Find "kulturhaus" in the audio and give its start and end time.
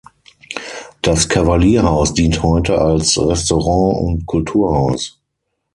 4.25-5.21